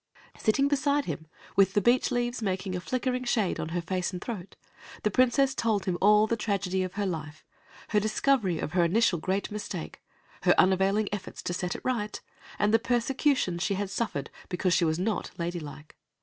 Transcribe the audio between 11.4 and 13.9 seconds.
to set it right, and the persecutions she